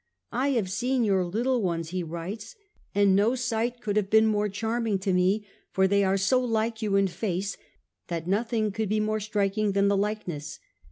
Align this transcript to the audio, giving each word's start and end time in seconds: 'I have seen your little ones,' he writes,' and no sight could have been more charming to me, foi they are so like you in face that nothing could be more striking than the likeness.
'I 0.31 0.47
have 0.53 0.71
seen 0.71 1.03
your 1.03 1.23
little 1.23 1.61
ones,' 1.61 1.89
he 1.89 2.01
writes,' 2.01 2.55
and 2.95 3.15
no 3.15 3.35
sight 3.35 3.81
could 3.81 3.97
have 3.97 4.09
been 4.09 4.25
more 4.25 4.49
charming 4.49 4.97
to 4.97 5.13
me, 5.13 5.45
foi 5.73 5.85
they 5.85 6.03
are 6.03 6.17
so 6.17 6.43
like 6.43 6.81
you 6.81 6.95
in 6.95 7.07
face 7.07 7.55
that 8.07 8.25
nothing 8.27 8.71
could 8.71 8.89
be 8.89 8.99
more 8.99 9.19
striking 9.19 9.73
than 9.73 9.89
the 9.89 9.95
likeness. 9.97 10.57